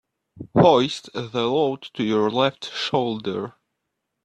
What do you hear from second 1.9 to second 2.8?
to your left